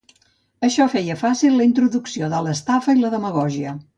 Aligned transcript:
Això 0.67 0.87
feia 0.93 1.17
fàcil 1.19 1.59
la 1.59 1.67
introducció 1.69 2.31
de 2.35 2.39
l'estafa 2.47 2.99
i 3.03 3.07
demagògia. 3.15 3.79